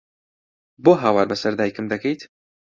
[0.83, 2.21] بۆ هاوار بەسەر دایکم دەکەیت؟!